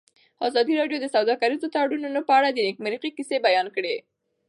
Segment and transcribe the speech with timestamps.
[0.47, 3.95] ازادي راډیو د سوداګریز تړونونه په اړه د نېکمرغۍ کیسې بیان کړې.